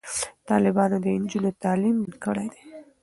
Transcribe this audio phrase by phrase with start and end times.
[0.49, 2.61] طالبانو د نجونو تعلیم بند کړی دی.